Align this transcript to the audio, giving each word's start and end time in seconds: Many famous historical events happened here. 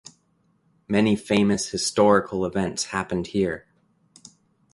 Many 0.87 1.15
famous 1.15 1.69
historical 1.69 2.43
events 2.43 2.85
happened 2.85 3.27
here. 3.27 3.67